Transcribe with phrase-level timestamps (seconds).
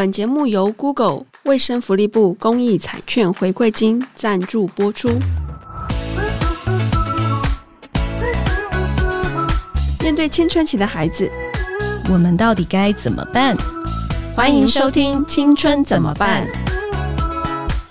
[0.00, 5.10] 本节目由 Google 卫生福利部公益彩券回馈金赞助播出。
[10.00, 11.30] 面对青春期的孩子，
[12.10, 13.54] 我们到底该怎么办？
[14.34, 16.48] 欢迎收听《青春怎么办》。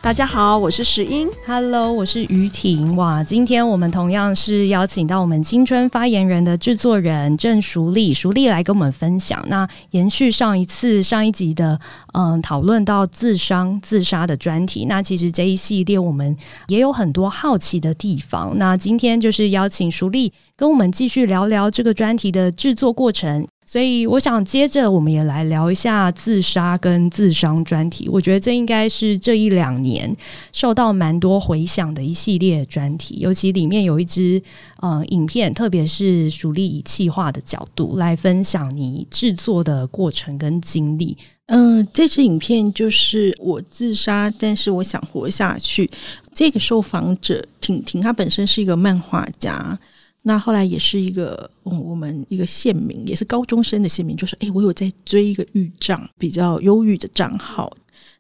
[0.10, 2.96] 大家好，我是石英，Hello，我是于婷。
[2.96, 9.45] 哇，今天我们同样是邀请到我们青春发言人的制作人郑淑丽，淑丽来跟我们分享。
[9.48, 11.80] 那延续上一次上一集的，
[12.14, 14.85] 嗯，讨论到自伤自杀的专题。
[14.85, 16.35] 那其实这一系列我们
[16.70, 18.57] 也有很多好奇的地方。
[18.57, 23.48] 那今天就是邀请淑丽跟我们继续聊聊这个专题的制作过程。
[23.72, 28.10] 所以我想接着我们也来聊一下自杀跟自伤专题。
[28.10, 30.12] 我觉得这应该是这一两年
[30.52, 34.41] 受到蛮多回响的一系列专题，尤其里面有一支
[34.77, 41.16] 呃影片，特别是淑丽以企划的角度来分享你制作的过程跟经历。
[41.46, 45.88] 嗯、这支影片就是我自杀，但是我想活下去。
[46.34, 49.77] 这个受访者婷婷，她本身是一个漫画家。
[50.21, 57.71] 那后来也是一个，我们一个县民，也是高中生的县民，就说：“诶，我有在追一个郁障比较忧郁的账号。”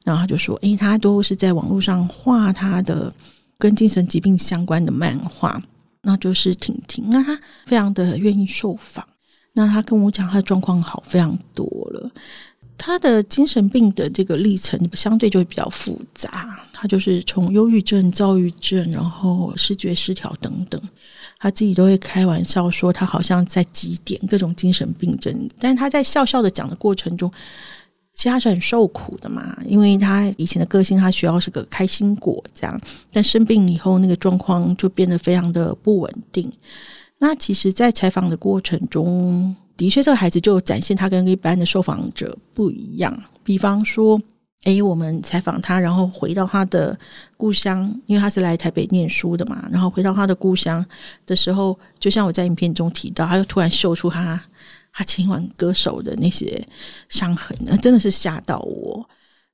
[0.03, 3.13] 然后他就说：“诶，他都是在网络上画他的
[3.57, 5.61] 跟精神疾病相关的漫画。”
[6.01, 9.05] 那就是婷婷，那他非常的愿意受访。
[9.53, 12.09] 那他跟我讲，他的状况好非常多了。
[12.77, 20.81] 他的精神病的这个历程相对就会比较复杂，他就是从忧郁症、躁郁症，然后视觉失调等等。
[21.39, 27.31] 他自己都会开玩笑说，他好像在集点各种精神病症，但他在笑笑的讲的过程中，
[28.13, 32.77] 其实他是很受苦的嘛，因为他以前的个性，他需要是个开心果这样，
[33.13, 36.51] 但生病以后，那个状况就变得非常的不稳定。
[37.19, 44.21] 那其实，在采访的过程中，的确这个孩子就展现他跟一般的受访者不一样，比方说。
[44.65, 46.97] 诶，我们采访他，然后回到他的
[47.37, 49.67] 故乡，因为他是来台北念书的嘛。
[49.71, 50.85] 然后回到他的故乡
[51.25, 54.39] 的时候，就像我在影片中提到，他又突然秀出他
[54.91, 56.61] 他前往歌手的那些
[57.07, 59.09] 伤痕，真的是吓到我。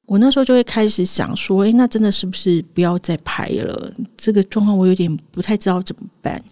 [0.07, 3.93] 我那时候就会开始想说，诶，那真的是不是不要再拍了？
[4.17, 6.43] 这个状况我有点不太知道怎么办。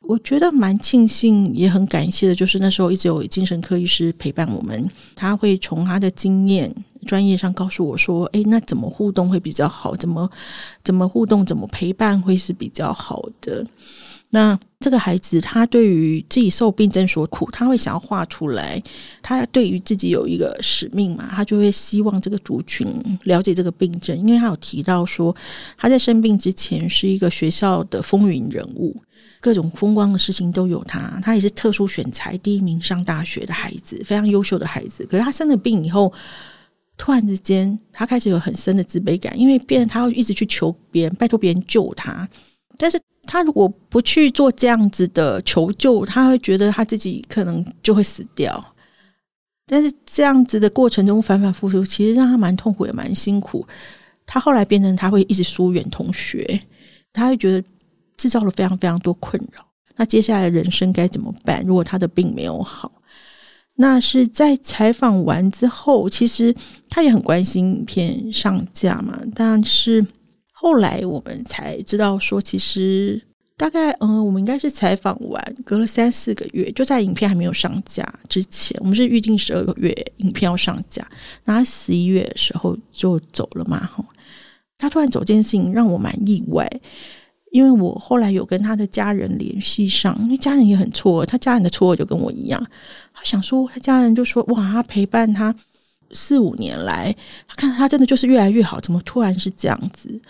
[0.00, 6.74] 我觉得蛮庆幸，也很感谢的，就是那时候一直有精神科医师陪伴我们，他会从他的经验。
[7.06, 9.94] 专业上告诉我说：“诶，那怎么互动会比较好？
[9.96, 10.30] 怎么
[10.82, 11.44] 怎么互动？
[11.44, 13.64] 怎么陪伴会是比较好的？
[14.34, 18.82] 那这个孩子他对于自己受病症所苦，他会想要画出来。
[19.20, 22.88] 他对于自己有一个使命嘛，他就会希望这个族群
[23.24, 25.36] 了解这个病症，因为他有提到说
[25.76, 28.96] 他在生病之前是一个学校的风云人物，
[29.38, 31.20] 各种风光的事情都有他。
[31.22, 35.04] 他也是特殊选才第一名上大学的孩子，非常优秀的孩子。
[35.10, 36.10] 可是他生了病以后。”
[36.96, 42.28] 突然之间，他开始有很深的自卑感，因为变得他会一直去求别人，拜托别人救他。
[42.78, 48.62] 但是他如果不去做这样子的求救，他会觉得他自己可能就会死掉。
[49.66, 53.66] 但是这样子的过程中反反复复，其实让他蛮痛苦也蛮辛苦。
[54.26, 56.60] 他后来变成他会一直疏远同学，
[57.12, 57.66] 他会觉得
[58.16, 59.64] 制造了非常非常多困扰。
[59.96, 61.62] 那接下来人生该怎么办？
[61.64, 62.90] 如果他的病没有好？
[63.76, 66.54] 那是在采访完之后，其实
[66.88, 69.18] 他也很关心影片上架嘛。
[69.34, 70.06] 但是
[70.52, 73.20] 后来我们才知道说，其实
[73.56, 81.04] 大概嗯，我们应该是采访完隔了三四个月，就在影片还没有上架之前，我们是预定十二月影片要上架，
[81.42, 83.84] 然后十一月的时候就走了嘛。
[83.86, 84.04] 哈，
[84.76, 86.68] 他突然走这件事情让我蛮意外。
[87.50, 92.66] 因为我后来有跟他的家人联系上，因为家人也很错愕，他家人的错愕就跟我一样。
[93.12, 95.54] 他想说，他家人就说：“哇，他陪伴他
[96.12, 97.14] 四五年来，
[97.46, 100.20] 他看他真的就是越来越好，怎么突然是这样子？”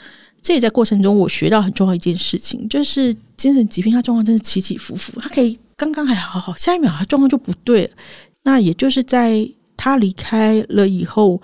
[0.42, 7.90] 这也在过程中我学到很重要一件事情，就是精神疾病他状况真是起起伏伏，他可以刚刚还好好，下一秒他状况就不对。
[8.42, 11.40] 那也就是在他离开了以后，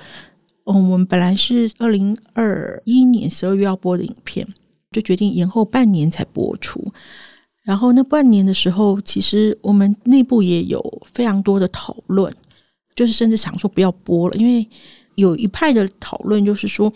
[0.64, 4.46] 嗯，我们本来是二零二一年十二月要播的影片。
[4.90, 6.82] 就决定延后半年才播出，
[7.68, 10.82] 然后那半年的时候，其实我们内部也有
[11.12, 12.34] 非常多的讨论，
[12.96, 14.66] 就是甚至想说不要播了，因为
[15.16, 16.90] 有一派的讨论就是说，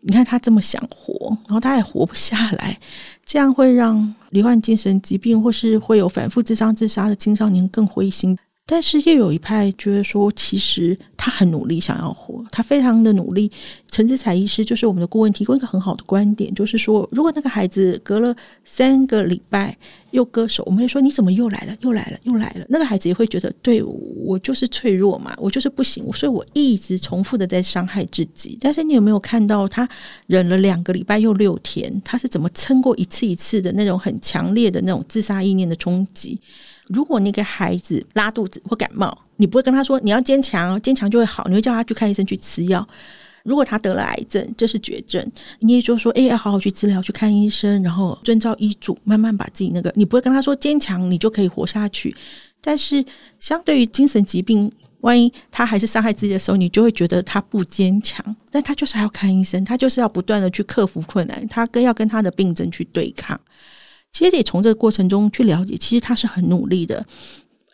[0.00, 2.76] 你看他这么想活，然后他也活不下来，
[3.24, 8.36] 这样会让罹患精神疾病或是会有反复自伤自杀的青少年更灰心。
[8.70, 13.50] 但是又有一派觉得说，其实他很努力，想要活，他非常的努力。
[13.90, 18.36] 陈志才医师就是我们的顾问，提供一个很好的观点，就是说，如果那个孩子隔了
[18.66, 19.74] 三个礼拜
[20.10, 22.66] 又割手，我们会说你怎么又来了，又来了，又来了。
[22.68, 28.58] 那个孩子也会觉得，对，我就是脆弱嘛，我就是不行，所以我一直重复的在伤害自己。
[28.60, 29.88] 但是你有没有看到他
[30.26, 36.38] 忍了两个礼拜又六天，他是怎么撑过一次一次的那种很强烈的那种自杀意念的冲击？
[36.88, 42.86] 如果那个孩子拉肚子或感冒，你不会跟他说你要坚强，坚强就会好，你会叫他去看医生去吃药。
[43.44, 45.24] 如果他得了癌症，这是绝症，
[45.60, 52.14] 你也就说，哎，要好好去治疗，去看医生，然后遵照医嘱，慢慢把自己那个，你不会跟他说坚强，你就可以活下去。
[52.60, 53.02] 但是，
[53.38, 54.70] 相对于精神疾病，
[55.00, 58.36] 万一他还是伤害自己的时候，你就会觉得他不坚强。
[58.50, 63.40] 但他就是还要看医生，他就是要不断的去克服困难，他更要跟他的病症去对抗。
[64.12, 67.04] 其实也从这个过程中去了解，其实他是很努力的，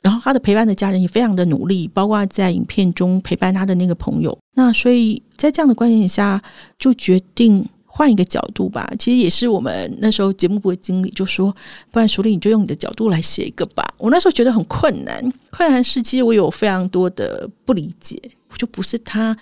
[0.03, 4.37] 然后他的陪伴的家人也非常的努力，包括在影片中陪伴他的那个朋友。
[4.55, 6.43] 那所以在这样的观点下，
[6.79, 8.91] 就决定换一个角度吧。
[8.99, 11.55] 其实也是我们那时候节目部的经理就说
[11.91, 18.21] ：“不然淑丽你就用你的角度来写一个吧。”我那时候觉得很困难，困难是其实我有非常多的不理解，
[18.59, 19.37] 就不是他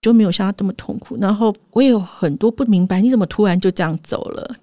[0.00, 4.56] 就没有像他这么痛苦，然后我也有很多不明白，你怎么突然就这样走了？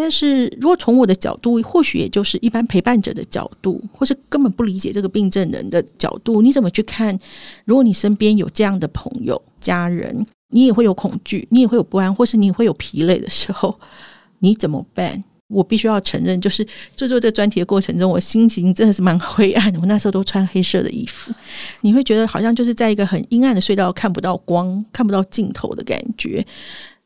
[0.00, 7.18] 但是如果从我的角度，或许也就是一般陪伴者的角度，或是根本不理解这个病症人的角度，你怎么去看？
[7.64, 13.78] 如果你身边有这样的朋友、家人，你也会有恐惧，你也会有不安，或是你也会有疲累的时候，
[14.38, 15.24] 你怎么办？
[15.48, 16.62] 我必须要承认，就是
[16.94, 19.80] 制作这专题的过程中，我心情真的是蛮灰暗的。
[19.80, 21.32] 我那时候都穿黑色的衣服，
[21.80, 26.46] 你会觉得好像就是在一个很阴暗的隧道，看不到光，看不到尽头的感觉。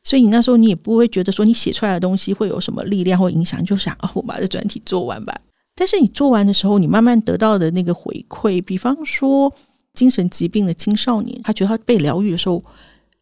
[0.04, 5.40] 所以你那时候你也不会觉得说你写出来的东西会有什么力量或影响，就想哦，我把这专题做完吧。
[5.75, 9.52] 但是你做完的时候，你慢慢得到的那个回馈，比方说
[9.94, 12.62] 精神疾病的青少年，他觉得他被疗愈的时候，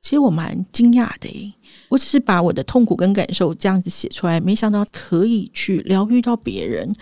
[0.01, 1.53] 其实我蛮惊讶的诶。
[1.91, 6.95] 我只是把我的痛苦跟感受这样子写出来，没想到可以去疗愈到别人。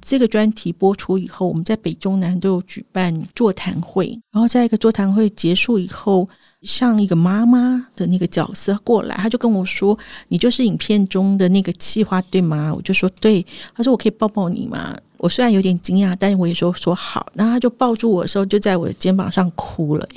[0.00, 6.28] 这个专题播出以后，我们在北中南都有举办座谈会，然后在一个座谈会结束以后。
[6.62, 9.96] 像一个妈妈的那个角色过来，他就跟我说
[10.26, 13.46] ：“你就是影片中的那个企划，对吗？”我就说：“对。”
[13.76, 17.30] 他说：“我可以抱抱你吗？”我虽然有点惊讶，但我也说说好。
[17.34, 20.08] 然后他就抱住我的时候，就在我的肩膀上哭了。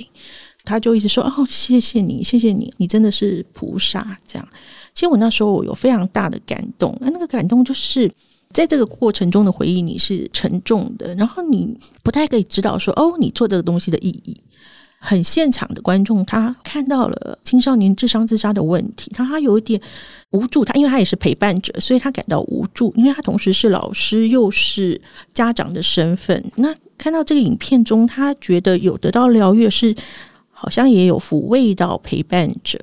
[0.64, 4.48] 他就一直说：“哦，谢谢你，谢谢你，你真的是菩萨。”这样，
[4.96, 6.98] 其实我那时候我有非常大的感动。
[7.00, 8.12] 那那个感动就是
[8.54, 14.40] 在这个过程中的回忆，你是沉重的，然后你不太可以知道说：“哦，你做这个东西的意义。”
[15.04, 19.82] 很现场的观众，他看到了青少年智商自杀的问题，他他有一点
[20.30, 25.02] 无助，他因为他也是陪伴者，所以他感到无助，因为他同时是老师又是
[25.34, 26.52] 家长的身份。
[26.58, 29.96] 那看到这个影片中，他觉得有得到疗愈，是
[30.52, 32.80] 好像也有抚慰到陪伴者。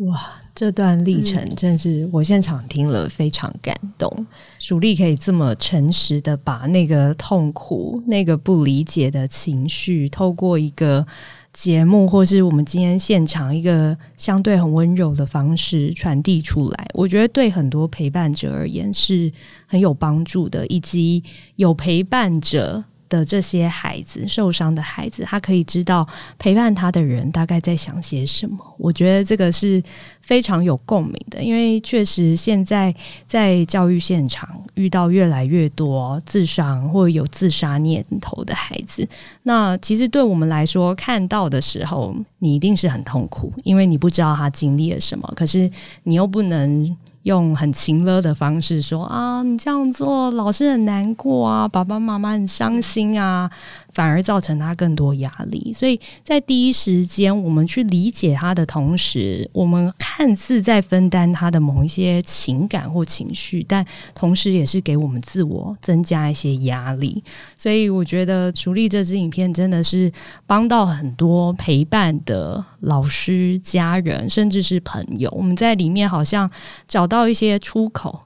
[0.00, 0.20] 哇，
[0.54, 4.26] 这段历程真是我现场听了非常感动。
[4.58, 11.06] 淑丽可以这么诚实的把那个痛苦、那个不理解的情绪，透过一个。
[11.52, 19.30] 节目，或是我们今天现场一个相对很温柔的方式传递出来，我觉得对很多陪伴者而言是
[19.66, 21.20] 很有帮助的，以及
[21.56, 22.84] 有陪伴者。
[23.10, 26.08] 的这些孩子，受伤的孩子，他可以知道
[26.38, 28.56] 陪伴他的人大概在想些什么。
[28.78, 29.82] 我觉得这个是
[30.22, 32.94] 非常有共鸣的，因为确实现在
[33.26, 39.06] 在教育现场遇到越来越多自伤或有自杀念头的孩子。
[39.42, 45.70] 那其实对我们来说，看到的时候，你一定是很痛苦，因为你不知道他经历了什么，可是
[46.04, 46.96] 你又不能。
[47.22, 53.50] 用很情勒的方式说啊，你这样做，老师很难过啊，爸爸妈妈很伤心啊。
[53.92, 63.84] 反而造成他更多压力，所以在第一时间，我们去理解他的同时，我们看似在分担他的某一些情感或情绪，但
[64.14, 67.20] 同时也是给我们自我增加一些压力。
[67.58, 70.10] 所以，我觉得淑丽这支影片真的是
[70.46, 75.28] 帮到很多陪伴的老师、家人，甚至是朋友。
[75.36, 76.48] 我们在里面好像
[76.86, 78.18] 找到一些出口。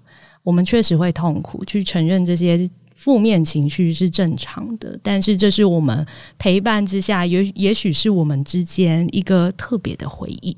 [0.44, 2.70] 我们确实会痛苦，去承认这些。
[2.96, 6.06] 负面情绪是正常的，但是这是我们
[6.38, 10.56] 陪伴之下，也也许是我们之间一个特别的回忆。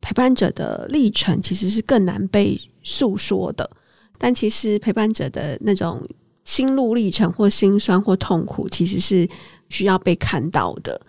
[0.00, 3.70] 陪伴者的历程其实是更难被诉说的，
[4.18, 6.02] 但其实陪伴者的那种
[6.44, 9.28] 心路历程或心酸或痛苦，其实是
[9.68, 11.00] 需要被看到的。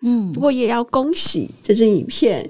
[0.00, 2.48] 嗯，不过也要恭喜这支影片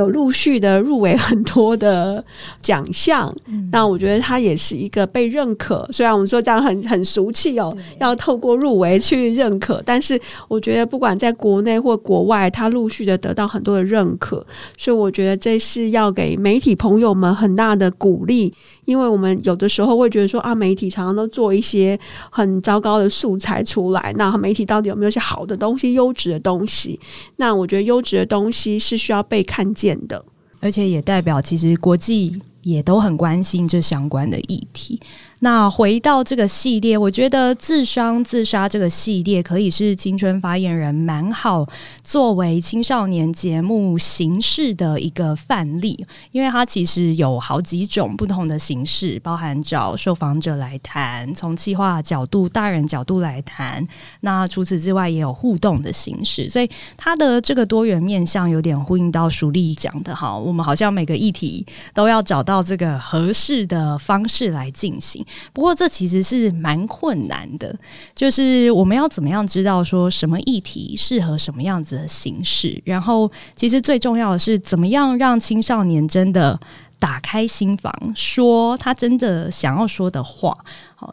[0.00, 2.24] 有陆续的入围很多的
[2.60, 5.86] 奖项，嗯、那我觉得他也是一个被认可。
[5.92, 14.44] 虽然我们说这样很很俗气哦，要透过入围去认可，但是我觉得不管在国内或国外，他陆续的得到很多的认可，
[14.76, 18.52] 所以我觉得这是要给媒体朋友们很大的鼓励。
[18.86, 21.96] 因为我们有的时候会觉得说啊，媒体常常都做一些
[22.28, 26.98] 很糟糕的素材出来，那媒体到底有没有一些好的东西、优质的东西？
[27.36, 30.24] 那我觉得优质的东西是需要被看见的，
[30.60, 35.00] 而且也代表其实国际也都很关心这相关的议题。
[35.42, 41.66] 那回到这个系列，我觉得自伤自杀这个系列可以是青春发言人蛮好
[42.02, 53.86] 作为青少年节目形式的一个范例，因为它其实有好几种不同的形式，包含找受访者来谈，从企划角度、大人角度来谈。
[54.20, 56.68] 那除此之外，也有互动的形式，所以
[56.98, 65.24] 它的这个多元面向有点呼应到淑丽讲的哈，我们好像每个议题都要找到这个合适的方式来进行。
[65.52, 67.74] 不过，这其实是蛮困难的，
[68.14, 76.58] 就是我们要怎么样知道说什么议题适合什么样子的形式，然后其实最重要的是怎么样让青少年真的
[76.98, 80.56] 打开心房，说他真的想要说的话。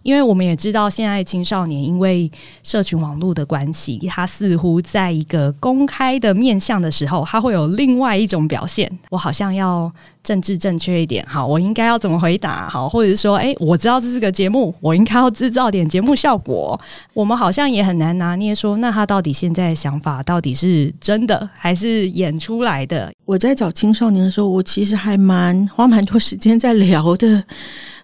[0.03, 2.31] 因为我们也知道，现在青少年因为
[2.63, 8.91] 社群网络的关系，他似乎在一个公开的面向的时候，他会有另外一种表现。
[9.09, 9.91] 我好像要
[10.23, 12.67] 政治正确一点，好，我应该要怎么回答？
[12.69, 16.79] 好，或者是说，哎，我知道这是个节目，我应该要制造点节目效果。
[17.13, 23.11] 我们好像也很难拿捏说，那他到底现在想法到底是真的还是演出来的？
[23.25, 27.43] 我在找青少年的时候，我其实还蛮花蛮多时间在聊的。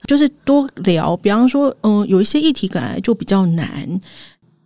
[0.07, 4.01] 就是多聊，比方说，嗯，有一些议题本来就比较难，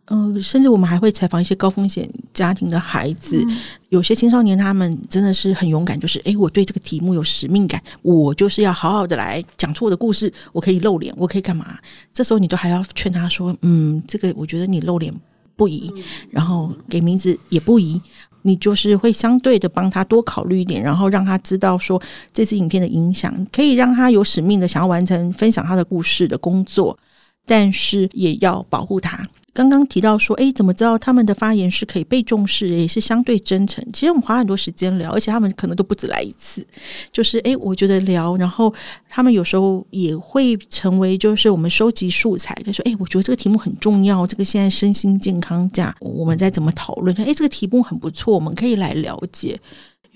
[0.06, 3.58] 嗯，甚至我们还会采访一些高风险家庭的孩子，嗯、
[3.90, 11.78] 有些青少年他们真的是很勇敢，就是，诶，我对这个题目有使命感，我就是要好好的来讲出我的故事，我可以露脸，我可以干嘛？
[12.14, 15.14] 这时候你都还要劝他说，嗯，这个我觉得你露脸
[15.56, 15.94] 不宜，
[16.32, 18.02] 然后给名字也不宜。
[18.48, 22.02] 你就是会相对的帮他多考虑一点，然后让他知道说
[22.32, 26.98] 这支影片的影响，可以让他有使命的想要完成分享他的故事的工作，
[27.46, 29.28] 但是也要保护他。
[29.58, 33.84] 刚刚提到说，诶，怎么知道他们的发言是可以被重视，也是相对真诚？
[33.92, 36.64] 其实我们花很多时间聊，而且他们可能都不止来一次。
[37.12, 38.72] 就是，诶，我觉得聊，然后
[39.10, 47.12] 他们有时候也会成为，就是我们收集素材，就说，诶，我觉得这个题目很重要，这个现在身心健康假，我们再怎么讨论？
[47.16, 49.60] 诶，这个题目很不错，我们可以来了解。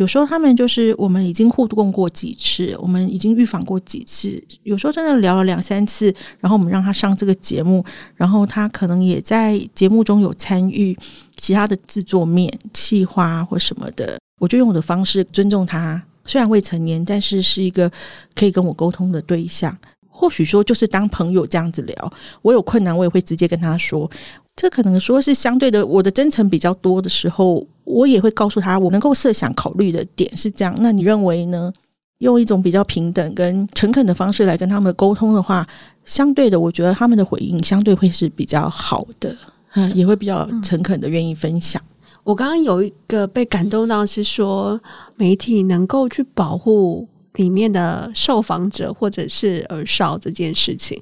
[0.01, 4.43] 有时候他们就是我们已经互动过几次，我们已经预访过几次。
[4.63, 10.97] 有时候真的聊了两三次，然后我们让他上这个节目，然后他可能也在节目中有参与
[11.37, 14.17] 其他的制作面、企划或什么的。
[14.39, 17.91] 我就用我的方式尊重他，虽然未成年，但是是一个
[18.33, 19.77] 可以跟我沟通的对象。
[20.09, 24.09] 或许说就是当朋友这样子聊，我有困难我也会直接跟他说。
[24.55, 27.67] 这可能说是相对的，我的真诚比较多的时候。
[27.83, 30.73] 我也会告诉他，我能够设想考虑的点是这样。
[30.79, 31.73] 那你认为呢？
[32.19, 35.67] 用一种比较平等跟诚恳的方式来跟他们沟通的话，
[36.05, 39.35] 相对的，我觉得他们的回应相对会是比较好的，
[39.73, 41.81] 嗯，也会比较诚恳的愿意分享。
[42.23, 44.79] 我刚刚有一个被感动到，是说
[45.15, 51.01] 媒体能够去保护里面的受访者或者是耳少这件事情。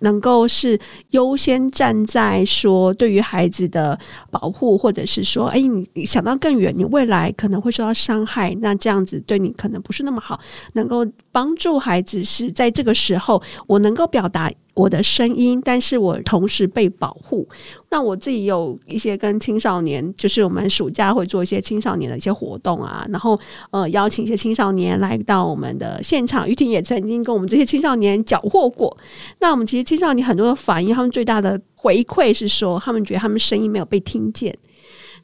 [0.00, 0.78] 能够是
[1.10, 3.98] 优先站在说对于孩子的
[4.30, 10.38] 保护，或者是说，哎，你你想到更远，你未来可能会受到伤害，那这样子对你可能不是那么好。
[10.74, 14.50] 能够帮助孩子是在这个时候，我能够表达。
[14.74, 17.46] 我的声音，但是我同时被保护。
[17.90, 23.38] 那我自己有一些跟青少年，就是我们暑假会做一些青少年的一些活动啊，然后
[23.70, 26.48] 呃邀请一些青少年来到我们的现场。
[26.48, 28.96] 于婷也曾经跟我们这些青少年缴获过。
[29.40, 34.56] 那我们其实青少年很多的反应，他们最大的回馈是说，他们觉得他们声音没有被听见，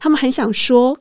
[0.01, 0.99] 他们很想说，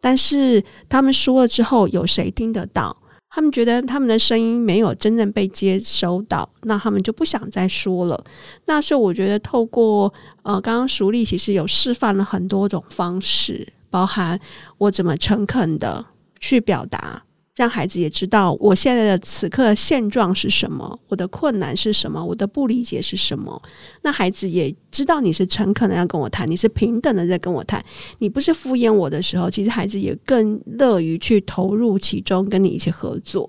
[0.00, 2.96] 但是他们说了之后，有谁听得到？
[3.34, 8.24] 他们觉得他们的声音没有真正被接收到，那他们就不想再说了。
[8.66, 10.12] 那是我觉得透过
[10.42, 14.38] 呃，刚刚熟立其实有示范了很多种方式，包含
[14.76, 16.04] 我怎么诚恳的
[16.40, 17.22] 去表达。
[17.54, 23.60] 让孩子也知道我现在的此刻的现状是什么，我的困难是什么，我的不理解是什么。
[24.02, 27.84] 那孩子也知道你是诚恳的要跟我谈，你是平等的在跟我谈，
[28.18, 33.48] 你不是敷衍我的时候，其实孩子也更乐于去投入其中，跟你一起合作。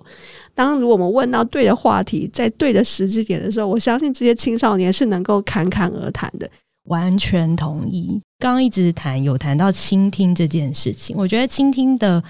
[0.54, 6.50] 当如果我们问到对的话题，在对的时机点的时候，我相信这些青少年是能够侃侃而谈的。
[6.88, 8.22] 完全同意。
[8.38, 12.22] 刚刚一直谈有谈到倾听这件事情，我觉得倾听的。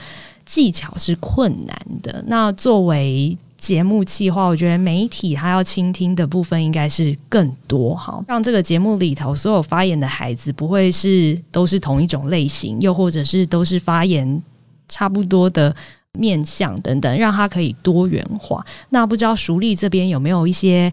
[0.46, 2.24] 技巧是困难的。
[2.28, 14.44] 那作为节目企划，我觉得媒体他要倾听的部分应该是更多，哈，让这个节目里头所有发言的孩子不会是都是同一种类型，又或者是都是发言
[14.90, 15.74] 差不多的
[16.20, 18.66] 面相等等，让他可以多元化。
[18.90, 20.92] 那不知道淑丽这边有没有一些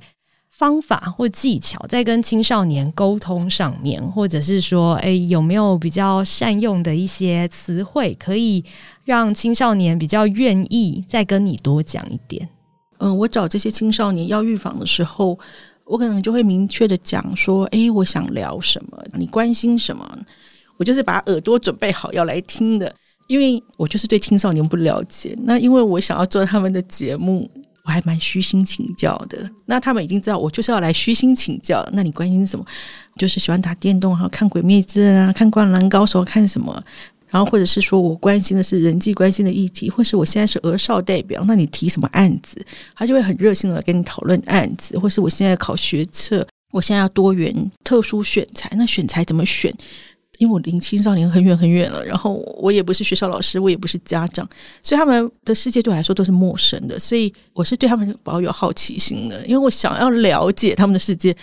[0.60, 8.62] 方法或技巧，在跟青少年沟通上面，或者是说，诶，有没有比较善用的一些词汇，可以
[9.02, 12.46] 让青少年比较愿意再跟你多讲一点？
[12.98, 15.38] 嗯，我找这些青少年要预防的时候，
[15.86, 19.02] 我可能就会明确的讲说：“诶，我想聊什么？
[19.14, 20.06] 你关心什么？
[20.76, 22.94] 我就是把耳朵准备好要来听的，
[23.28, 25.34] 因为我就是对青少年不了解。
[25.42, 27.50] 那因为我想要做他们的节目，
[27.90, 29.50] 还蛮虚心请教的。
[29.66, 31.86] 那他们已经知道我就是要来虚心请教。
[31.92, 32.64] 那你关心什么？
[33.16, 36.82] 就是喜欢打电动，还有看《鬼灭之刃》啊，看《灌篮高手》，看什么？”
[37.30, 42.60] 然后，或者是说我关心的是人际关系的议题，或是我现在是儿少代表，那你提什么案子，
[42.96, 49.72] 他就会很热心的跟你讨论案子，或是我现在考学测，我现在要多元特殊选材，那选材怎么选？
[50.40, 54.48] 因为我离青少年很远很远了，然后我也不是学校老师，我也不是家长，
[54.82, 61.36] 所以他们的世界对我来说都是陌生的，所以我是对他们保有好奇心的，因为我想要了解他们的世界。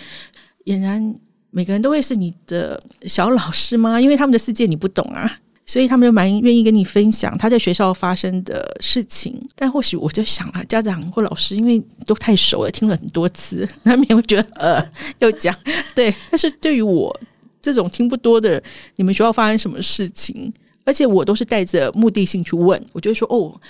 [0.64, 1.14] 俨然
[1.50, 4.00] 每个人都会是你的小老师吗？
[4.00, 5.38] 因为他们的世界你不懂啊。
[5.64, 14.82] 所以他们就蛮愿意跟你分享他在学校发生的事情，但或许我就想了，家长或老师因为都太熟了，听了很多次，难免会觉得呃
[15.18, 15.54] 要讲
[15.94, 16.14] 对。
[16.30, 17.14] 但是对于我
[17.60, 18.62] 这种听不多的，
[18.96, 20.52] 你们学校发生什么事情，
[20.84, 23.60] 而且我都是带着目的性去问，我就说哦，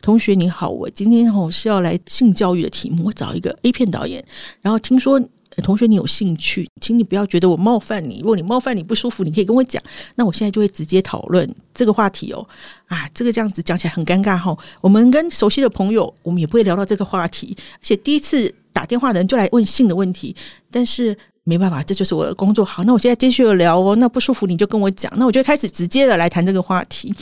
[0.00, 4.24] 同学你好，我今天哦是要来性教育的题目，我找一个 A 片导演，
[4.60, 5.20] 然后听说。
[5.62, 8.18] 同学，你有兴趣，请你不要觉得我冒犯你。
[8.18, 9.80] 如果你冒犯你不舒服，你可以跟我讲。
[10.16, 12.44] 那我现在就会直接讨论这个话题哦。
[12.86, 14.58] 啊，这个这样子讲起来很尴尬哈、哦。
[14.80, 17.56] 我们跟熟悉的朋友，我们也不会聊到这个话题。
[17.74, 20.34] 而且第一次打电话的人就来问性的问题，
[20.72, 22.64] 但是没办法，这就是我的工作。
[22.64, 23.94] 好，那我现在继续聊哦。
[23.96, 25.12] 那不舒服你就跟我讲。
[25.16, 27.14] 那我就开始直接的来谈这个话题。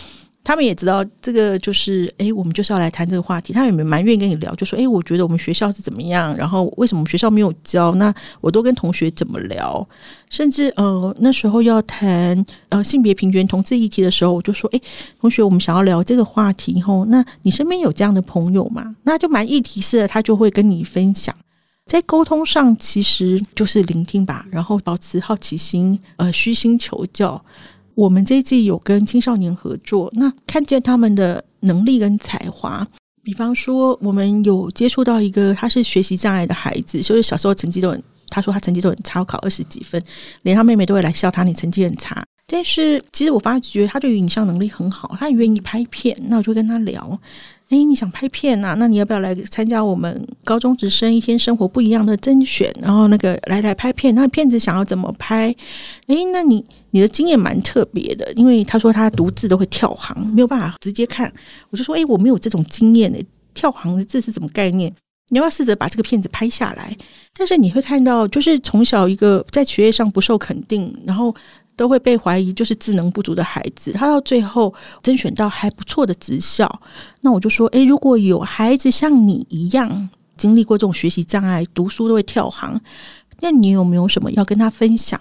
[0.45, 3.52] 他们也知道这个就是，诶，我们就是要来谈这个话题。
[3.52, 7.95] 他们也蛮愿意跟你聊，就说，诶，我觉得我们学校是怎么样，然后为什么学校没有教？
[7.95, 9.87] 那我都跟同学怎么聊？
[10.31, 14.83] 甚至呃，那时候要谈呃性别平权、同志议题的时候，我就说，诶，
[15.21, 18.97] 同学，我们想要聊这个话题，吼，那你身边有这样的朋友吗？
[19.05, 21.32] 那就蛮议题式的，他就会跟你分享。
[21.86, 27.42] 在沟通上，其实就是聆听吧，然后保持好奇心，呃，虚心求教。
[27.95, 32.86] 我们这一季有跟青少年合作，那看见他们的能力跟才华。
[33.23, 40.02] 比方说，我们有接触到一个他是学习障碍的孩子，就是小时候成绩都很，他说他成绩都很差，考二十几分，
[40.42, 42.25] 连他妹妹都会来笑他，你成绩很差。
[42.47, 47.18] 但是其实我发觉他对于影像能力很好，他很愿意拍片，那我就跟他聊。
[47.73, 48.75] 诶，你想拍片呐、啊？
[48.78, 52.71] 那你要不要来参加我们高中职生一天生活不一样的甄选？
[52.78, 55.47] 然后那个来来拍片，那片子想要怎么拍？
[56.08, 61.32] 诶，那你你的经验蛮特别的，因为他说他读字都会跳行，没有办法直接看。
[61.71, 64.93] 我就说，诶，我没有这种经验诶，跳行的字是什么概念？
[65.30, 66.95] 你要不要试着把这个片子拍下来？
[67.39, 71.35] 但是你会看到，就是从小一个在学业上不受肯定，然后。
[71.82, 76.80] 都会被怀疑就是智能不足的孩子，他到最后甄选到还不错的职校，
[77.23, 82.80] 那我就说，诶，如果有孩子像你一样经历过这种学习障碍，读书都会跳行，
[83.40, 85.21] 那你有没有什么要跟他分享？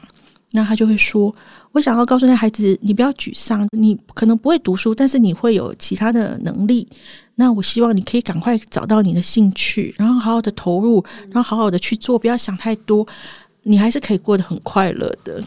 [0.51, 1.33] 那他就会说，
[1.71, 6.87] 我想要告诉那孩子，你不要沮丧，你可能不会读书，但是你会有其他的能力。
[7.33, 13.07] 那我希望你可以赶快找到你的兴趣，然后好好的投入，然后好好的去做，不要想太多，
[13.63, 15.43] 你还是可以过得很快乐的。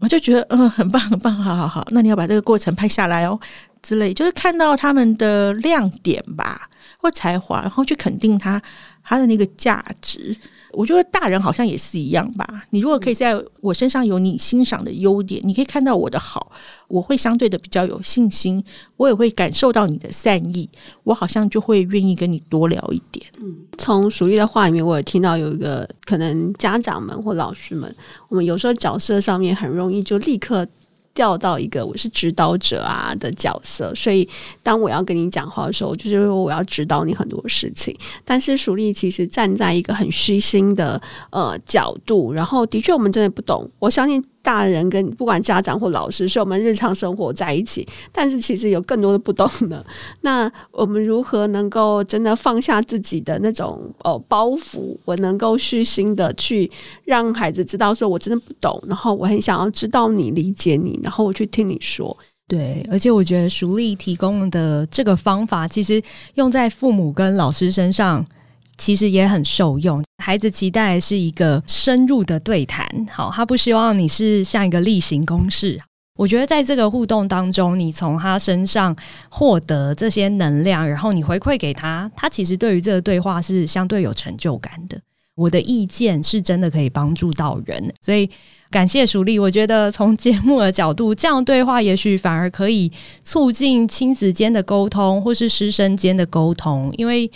[0.00, 3.38] 我就觉得嗯，很棒很棒，好好好，那你要把这个过程拍下来哦，
[3.82, 8.60] 之类，就是看到他们的亮点吧，或才华，然后去肯定他
[9.04, 10.36] 他的那个价值。
[10.72, 12.62] 我觉得大人好像也是一样吧。
[12.70, 16.52] 你如果可以在我身上有你欣赏的优点，你可以看到我的好，
[16.88, 18.62] 我会相对的比较有信心，
[18.96, 20.68] 我也会感受到你的善意，
[21.04, 23.24] 我好像就会愿意跟你多聊一点。
[23.40, 27.94] 嗯，从淑丽的话里面，我也听到有一个可能家长们或老师们，
[28.28, 30.66] 我们有时候角色上面很容易就立刻。
[31.14, 34.28] 调到一个我是指导者啊的角色，所以
[34.62, 37.96] 当我要跟你讲话的时候，就是说我要指导你很多事情。
[38.24, 44.24] 但是蜀丽其实站在一个很虚心的呃角度，然后的确我们真的不懂，我相信。
[44.42, 49.84] 大人跟不管家长或老师，是我们日常生活在一起，但是其实有更多的不懂的。
[50.22, 56.70] 那我们如何能够真的放下自己的那种呃包袱，我能够虚心的去
[57.04, 62.16] 让孩子知道，说我真的不懂，然后我很想要知道你、理解你，然后我去听你说。
[62.48, 66.02] 对，而且我觉得淑丽提供的这个方法，其实
[66.34, 68.26] 用在父母跟老师身上，
[68.80, 70.02] 其实也很受用。
[70.20, 75.80] 孩子期待是一个深入的对谈，好，他不希望你是像一个例行公事。
[76.16, 78.96] 我觉得在这个互动当中，你从他身上
[79.28, 84.98] 获得这些能量，然后你回馈给他，他其实对于这个对话是相对有成就感的。
[85.36, 88.28] 我的意见是真的可以帮助到人，所以。
[88.70, 92.88] 感谢淑丽，我觉得从节目的角度，这样对话也许反而可以
[93.24, 97.28] 促进亲子间的沟通，或是师生间的沟通，因为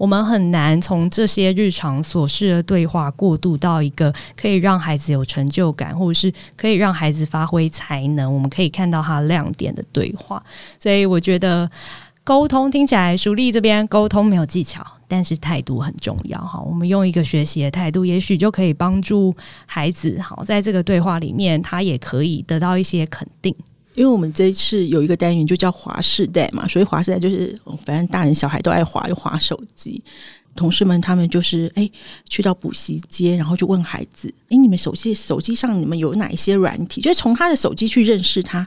[0.00, 10.42] 我们很难从这些日常琐事的对话过渡到一个可以让孩子有成就感，或者是可以让孩子发挥才能，我们可以看到他亮点的对话。
[10.78, 11.70] 所以我觉得
[12.24, 14.82] 沟通听起来，淑丽这边沟通没有技巧。
[15.06, 19.34] 但是态度很重要哈，我们用一个学习的态度，也许就可以帮助
[19.66, 23.54] 孩子好，在这个对话里面，他也可以得到一些肯定。
[24.00, 30.02] 因为我们这一次有一个单元就叫“滑世代”嘛，所以“滑世代”就是反正大人小孩都爱滑，就滑手机。
[30.56, 31.88] 同事们他们就是哎、
[32.26, 38.66] 去到补习街，然后就问孩子：“哎、你们手机手机上你们有哪一些软体？”就是从他的手机去认识他。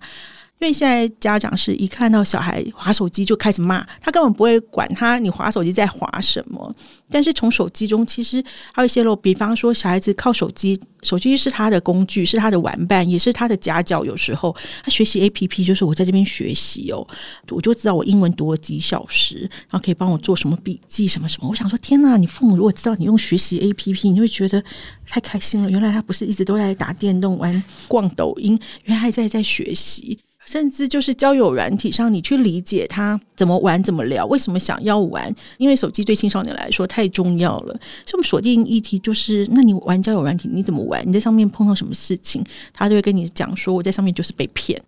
[0.59, 6.73] 因为现在家长是一看到小孩划手机就开始骂，他根本不会管他你划手机在划什么。
[7.11, 14.05] 但是从手机中其实还有泄露，比方说小孩子靠手机，手机是他的工具，是他的玩伴，也是他的家教。
[14.05, 17.05] 有时候他学习 APP，就是我在这边学习哦，
[17.49, 19.39] 我就知道我英文读了几小时，
[19.69, 21.49] 然后可以帮我做什么笔记什么什么。
[21.49, 22.15] 我想说，天哪！
[22.15, 24.63] 你父母如果知道你用学习 APP，你会觉得
[25.05, 25.69] 太开心了。
[25.69, 30.17] 原来他不是一直都在打电动、玩逛抖音，原来还在在学习。
[30.45, 35.33] 甚至就是交友软体上，你去理解他怎么玩、怎么聊，为什么想要玩？
[35.57, 37.73] 因为手机对青少年来说太重要了。
[38.05, 41.01] 所以我们锁定议题就是：那你玩交友软体，你怎么玩？
[41.07, 44.81] 你在上面碰到什么事情，他就会跟你讲说：我在上面就是被骗。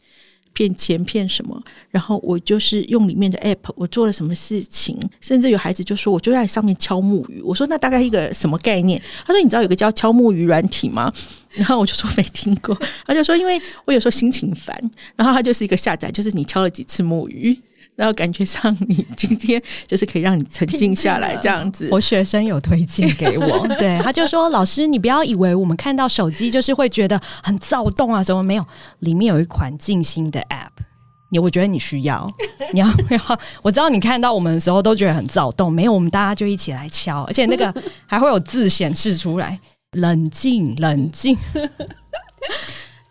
[0.54, 1.62] 骗钱骗什么？
[1.90, 4.98] 然后我就是用里面的 app，我做了什么事情？
[5.20, 7.42] 甚至有孩子就说，我就在上面敲木鱼。
[7.42, 9.02] 我说那大概一个什么概念？
[9.26, 11.12] 他说你知道有个叫敲木鱼软体吗？
[11.56, 12.78] 然后我就说没听过。
[13.06, 14.80] 他就说因为我有时候心情烦，
[15.16, 17.58] 然后他就是一个下载，就是你敲了几次木鱼。
[17.96, 21.88] 然后感觉上，你今天就是可以让你沉静下来这样子。
[21.90, 28.66] 我学生有推荐给我， 对，他就说：“老师，你不要以为我们看到手机就是会觉得很躁动啊，什么没有？
[29.00, 30.84] 里面有一款静心的 App，
[31.30, 32.30] 你我觉得你需要，
[32.74, 33.40] 你要不 要？
[33.62, 37.74] 我知道你看到我们的时候都觉得很躁动，没有，我们大家就一起来敲，而且那个
[38.06, 39.58] 还会有字显示出来，
[39.96, 41.38] 冷静，冷静。”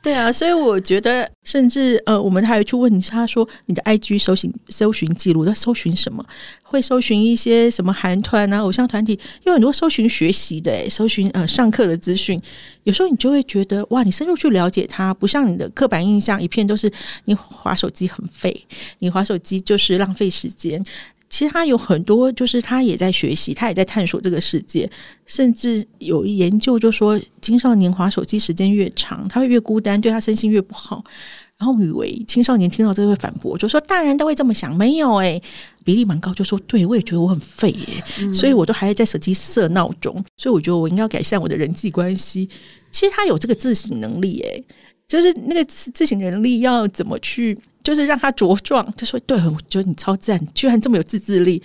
[0.03, 6.23] 对啊，所以我觉得，甚至呃，我们还有去问他说，你的 IG 搜寻搜寻记录在搜寻什么？
[6.63, 12.39] 会搜寻一些什么韩团啊、偶像团体，有很多搜寻学习的，搜寻呃上课的资讯。
[12.83, 16.93] 有时候你就会觉得，哇，你深入去了解他，不像你的刻板印象，一片都是
[17.25, 18.67] 你划手机很废，
[18.99, 20.85] 你划手机就是浪费时间。
[21.35, 24.89] 其实他有很多，就是他也在学习，他也在探索这个世界。
[25.27, 31.03] 甚至有研究就说，青少年滑手机时间越长，他会越孤单，对他身心越不好。
[31.59, 35.43] 然后我以为青少年听到这个会反驳，就说大人都会这么想，没有诶、欸，
[35.83, 40.15] 比例蛮高，就说对，我也觉得我很废耶，嗯、所以我都还在手机设闹钟。
[40.37, 42.49] 所以我觉得我应该要改善我的人际关系。
[42.93, 44.65] 其实他有这个自省能力，诶，
[45.09, 47.59] 就是那个自省能力要怎么去？
[47.85, 51.63] 就是让他茁壮，就说对，我觉得你超赞，居然这么有自制力。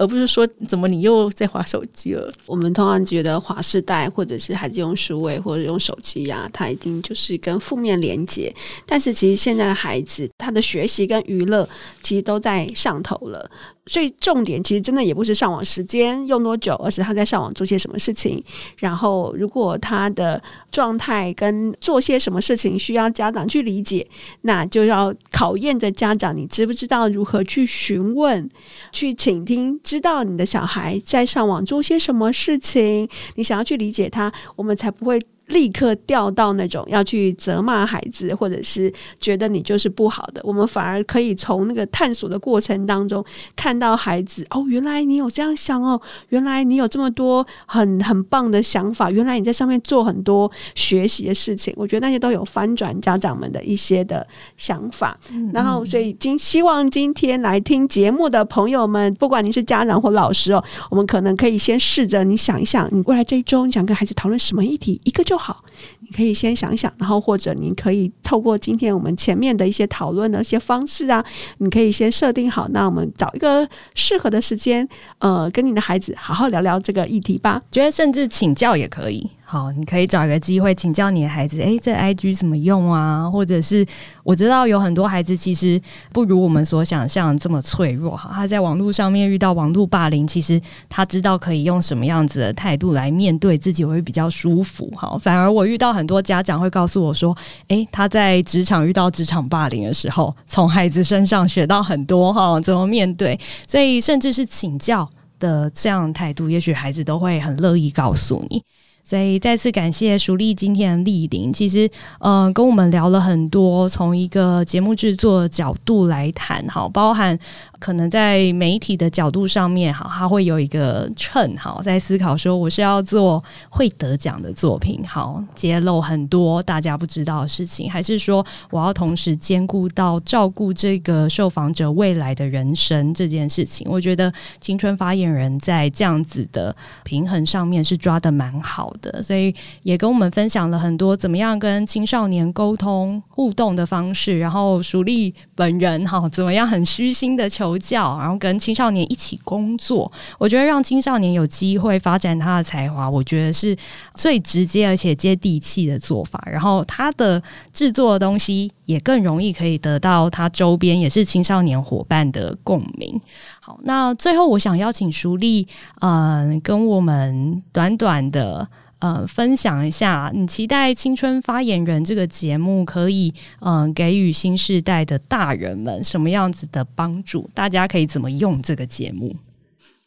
[0.00, 2.32] 而不是说怎么你又在划手机了？
[2.46, 8.54] 我们通常觉得划时代，或者是孩子用书位或者用手机呀、他一定就是跟负面连接。
[8.86, 11.68] 但是其实现在的孩子，他的学习跟娱乐
[12.00, 13.50] 其实都在上头了。
[13.88, 18.40] 所以重点其实真的也不是上网时间用多久，而是他在上网做些什么事情。
[18.76, 24.06] 然后如果他的状态跟做些什么事情需要家长去理解，
[24.42, 28.48] 那就要考验着家长，你知不知道如何去询问、
[28.92, 29.80] 去倾听。
[29.82, 35.18] 知道你的小孩在上网做些什么事情，你想要去理解他，我们才不会。
[35.48, 43.24] 立刻掉到那种要去责骂孩子，或者是觉得你就是不好的，我们反而可以从那个探索的过程当中
[43.56, 54.26] 看到孩子哦，原来你有这样想哦，原来你有这么多很很棒的想法，原来你在上面做很多学习的事情，我觉得那些都有翻转家长们的一些的
[54.58, 55.18] 想法。
[55.32, 65.37] 嗯嗯，然后，所以今希望今天来听节目的朋友们，不管你是家长或老师哦，我们可能可以先试着你想一想，你未来这一周你想跟孩子讨论什么议题，一个就。
[65.38, 65.64] 好，
[66.00, 71.24] 你可以先想想，然后或者你可以透过今天我们前面的一些讨论的一些方式啊，
[71.58, 74.86] 你可以先设定好，那我们找一个适合的时间，
[75.20, 77.62] 呃，跟你的孩子好好聊聊这个议题吧。
[77.70, 79.30] 觉得甚至请教也可以。
[79.50, 83.26] 好，你可以找一个机会请教你的孩子，诶，这 IG 怎么用啊？
[83.30, 83.82] 或者是
[84.22, 85.80] 我知道有很多孩子其实
[86.12, 95.16] 不如我们所想象这么脆弱，哈，他在网络上面遇到网络霸凌，其实他知道可以用什么样子的态度来面对自己会比较舒服，哈。
[95.18, 97.34] 反而我遇到很多家长会告诉我说，
[97.68, 105.08] 诶，他在职场遇到职场霸凌的时候，从孩子身上学到很多，哈，怎么面对，所以甚至是请教
[105.38, 108.62] 的这样态度，也许孩子都会很乐意告诉你。
[109.08, 111.50] 所以再次感谢熟丽今天的莅临。
[111.50, 111.86] 其实，
[112.18, 117.38] 嗯、呃，跟我们聊了很多，从一个节目制作的角度来谈，好，包含。
[117.78, 133.86] 可能在媒体的角度上面，哈，他会有一个秤，哈，在思考说，我是要做会得奖的作品，好，揭露很多大家不知道的事情，还是说我要同时兼顾到照顾这个受访者未来的人生这件事情？
[133.88, 147.67] 我觉得青春发言人在这样子的平衡上面是抓得蛮好的，所以也跟我们分享了很多怎么样跟青少年沟通互动的方式，然后淑丽本人哈，怎么样很虚心的求。
[147.68, 153.76] 求教，然后跟青少年一起工作，我觉得让青少年有机会发展他的才华，我觉得是
[154.14, 156.42] 最直接而且接地气的做法。
[156.50, 163.20] 然后他的制作的东西也更容易可以得到他周边也是青少年伙伴的共鸣。
[163.60, 165.66] 好，那最后我想邀请淑丽，
[166.00, 168.68] 嗯、跟我们短短的。
[169.00, 177.48] 呃，分享一下，你期待《青春发言人》这个节目可以，嗯、给予新时代的大人们什么样子的帮助？
[177.54, 179.34] 大家可以怎么用这个节目？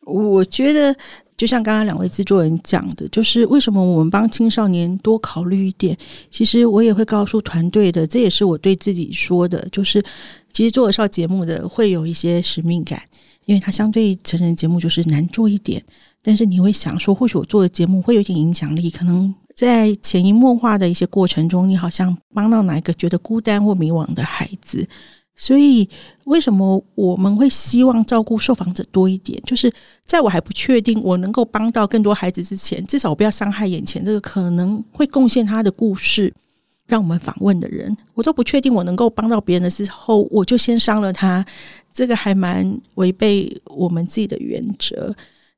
[0.06, 0.94] 我觉得，
[1.38, 5.96] 就像刚刚两位制作人讲的，就是为什么我们帮青少年多考虑一点。
[6.30, 10.04] 其实我也会告诉团队的，这也是我对自己说的，就是
[10.52, 13.02] 其实做少节目的会有一些使命感，
[13.52, 15.84] 因为它相对成人节目就是难做一点。
[16.24, 24.88] 但是你会想说，或许我做的节目会有点影响力，可能在潜移默化的一些过程中，你好像帮到哪一个觉得孤单或迷惘的孩子。
[25.36, 25.90] 所以，
[26.26, 29.42] 为什么我们会希望照顾受访者多一点？
[29.46, 29.74] 就是
[30.06, 36.32] 在我还不确定我能够帮到更多孩子之前，至少我不要伤害眼前这个可能会贡献他的故事，
[36.86, 37.98] 让我们访问的人。
[38.14, 41.44] 我都不确定我能够帮到别人的时候，我就先伤了他，
[41.94, 45.16] 这个还蛮违背我们自己的原则。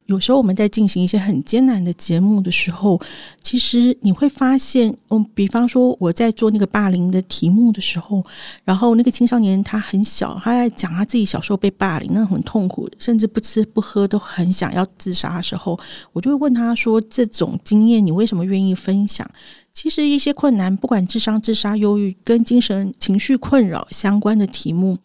[0.08, 3.00] 有时候我们在进行一些很艰难的节目的时候，
[3.42, 8.22] 其实你会发现，嗯，比方说我在做那个霸凌的题目的时候，
[8.66, 15.80] 然后那个青少年他很小，他在讲他自己小时候被霸凌，那很痛苦，甚至不吃不喝都很想要自杀的时候，
[16.12, 19.26] 我就会问他说：“这种经验你为什么愿意分享？”
[19.74, 24.98] 其实一些困难，不管智商、自杀、忧郁跟精神情绪困扰相关的题目，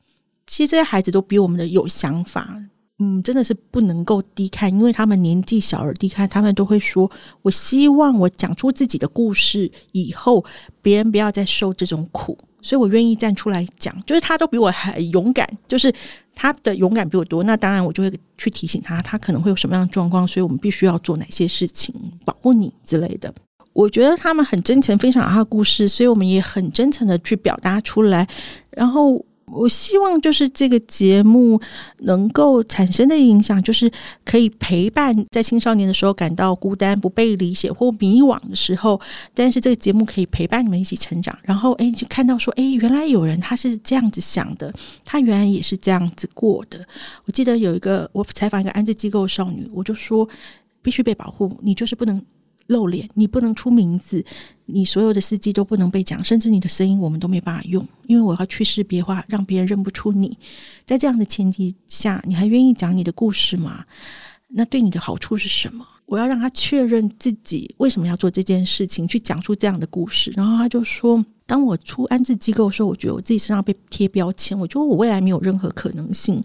[0.48, 2.61] 其实这些孩子都比我们的有想法。
[3.00, 7.08] 嗯，真的是不能够低看，因为他们年纪小而低看，他们都会说
[7.42, 10.44] ：“我希望我讲出自己的故事以后，
[10.82, 15.94] 别人不要再受这种苦，所以我愿意站出来讲。”就是他都比我还勇敢，就是
[16.34, 17.44] 他的勇敢比我多。
[17.44, 23.32] 那当然，我就会去提醒他，他可能会有什么样的状况，所以我们必须要做哪些事情保护你之类的。
[23.72, 28.26] 我觉得他们很真诚分享他的故事，所以我们也很真诚的去表达出来，
[28.70, 29.24] 然后。
[29.52, 31.61] 我希望就是这个节目
[32.00, 33.90] 能够产生的影响，就是
[34.24, 39.00] 可以陪伴在青少年的时候感到孤单、不被理解或迷惘的时候，
[39.34, 41.37] 但是这个节目可以陪伴你们一起成长。
[41.42, 44.72] 然后，诶，就看到说，诶，原来有人他是这样子想的，
[45.04, 46.87] 他原来也是这样子过的。
[47.24, 50.28] 我记得有一个我采访一个安置机构少女，我就说
[50.82, 52.22] 必须被保护，你就是不能。
[52.68, 54.24] 露脸，你不能出名字，
[54.66, 60.38] 你所有的事迹都不能被讲，甚至你的声音我们都没办法用，因为我要去识别化，让别人认不出你。
[60.87, 63.85] 在这样的前提下，你还愿意讲你的故事吗？
[64.48, 65.87] 那对你的好处是什么？
[66.07, 70.33] 我要让他确认自己为什么要做这件事情，去讲出这样的故事。
[70.35, 76.42] 然后他就说：“当我出安置机构的时候，我觉得我自己身上被贴标签，我觉得我未来没有任何可能性。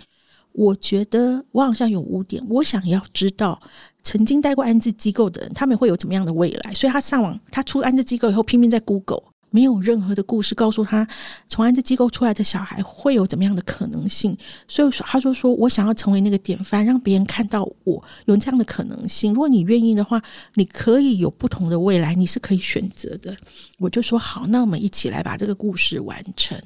[0.51, 3.61] 我觉得我好像有污点，我想要知道。”
[4.03, 6.73] 曾经待过安置机构的人，他们会有怎么样的未来？
[6.73, 11.07] 所以他上网，他出安置机构以后，拼命在 Google，没有任何的故事告诉他，
[11.47, 14.37] 从安置机构出来的小孩会有怎么样的可能性。
[14.67, 19.33] 所以说他就说：“我想要成为那个典范，让别人看到我有这样的可能性。
[19.33, 20.21] 如果你愿意的话，
[20.55, 23.35] 你可以有不同的未来，你是可以选择的。”
[23.79, 26.59] 我就说：“好，那我们一起来把这个故事完成。”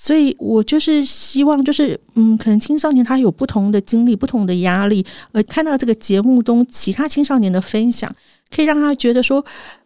[0.00, 8.14] 所以我就是希望，就是嗯，可能青少年他有不同的经历、不同的压力，而看到这个节目中其他青少年的分享，
[8.48, 9.44] 可以让他觉得说，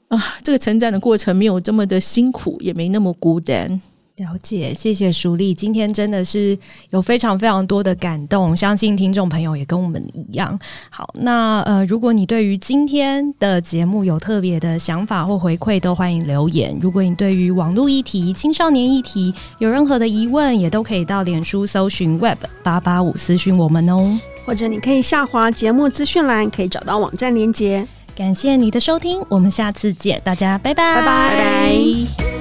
[0.09, 3.81] 啊，这个成长的过程没有这么的辛苦，也没那么孤单。
[4.17, 5.55] 了解，谢谢淑丽。
[5.55, 6.57] 今天真的是
[6.91, 10.57] 有非常非常多的感动，相信听众朋友也跟我们一样。
[10.91, 16.77] 好，那呃，如果你对于今天的节目有特别的想法或回馈，都欢迎留言。
[16.81, 27.87] 如果你对于网络议题、青少年议题有任何的疑问，也都可以到脸书搜寻 Web 八八五私讯我们哦，或者你可以下滑节目资讯栏，可以找到网站连接。
[28.15, 32.32] 感谢你的收听，我们下次见，大家拜拜，拜拜。